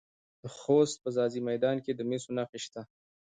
د 0.41 0.43
خوست 0.57 0.95
په 1.03 1.09
ځاځي 1.15 1.41
میدان 1.49 1.77
کې 1.83 1.91
د 1.95 2.01
مسو 2.09 2.29
نښې 2.37 2.59
شته. 2.65 2.81